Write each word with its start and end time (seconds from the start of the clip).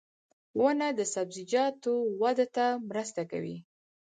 •ونه 0.59 0.87
د 0.99 1.01
سبزیجاتو 1.13 1.93
وده 2.21 2.45
ته 2.55 2.65
مرسته 2.89 3.21
کوي. 3.31 3.57